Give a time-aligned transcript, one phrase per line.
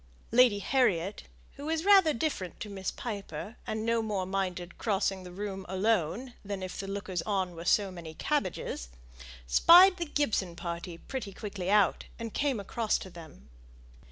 [0.31, 1.25] Lady Harriet,
[1.57, 6.33] who was rather different to Miss Piper, and no more minded crossing the room alone
[6.43, 8.89] than if the lookers on were so many cabbages,
[9.45, 13.49] spied the Gibson party pretty quickly out, and came across to them.